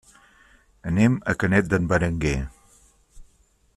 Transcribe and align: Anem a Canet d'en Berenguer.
Anem 0.91 1.19
a 1.33 1.35
Canet 1.43 1.69
d'en 1.73 1.85
Berenguer. 1.93 2.35